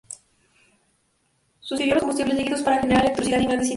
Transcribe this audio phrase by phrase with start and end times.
[1.59, 3.69] Sustituyó a los combustibles líquidos para generar electricidad y en grandes industrias.